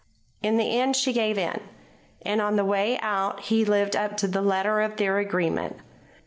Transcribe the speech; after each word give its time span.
In 0.41 0.57
the 0.57 0.79
end 0.79 0.95
she 0.95 1.13
gave 1.13 1.37
in. 1.37 1.61
And 2.23 2.41
on 2.41 2.55
the 2.55 2.65
way 2.65 2.97
out 3.03 3.39
he 3.41 3.63
lived 3.63 3.95
up 3.95 4.17
to 4.17 4.27
the 4.27 4.41
letter 4.41 4.81
of 4.81 4.97
their 4.97 5.19
agreement. 5.19 5.75